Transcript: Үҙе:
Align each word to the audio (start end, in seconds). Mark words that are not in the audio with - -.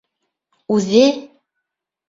Үҙе: 0.77 1.03